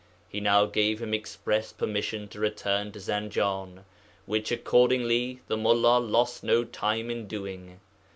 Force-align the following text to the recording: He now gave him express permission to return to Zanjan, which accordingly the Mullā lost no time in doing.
He 0.27 0.39
now 0.39 0.65
gave 0.65 0.99
him 0.99 1.13
express 1.13 1.71
permission 1.71 2.27
to 2.29 2.39
return 2.39 2.91
to 2.93 2.99
Zanjan, 2.99 3.85
which 4.25 4.51
accordingly 4.51 5.41
the 5.45 5.57
Mullā 5.57 5.99
lost 6.01 6.43
no 6.43 6.63
time 6.63 7.11
in 7.11 7.27
doing. 7.27 7.79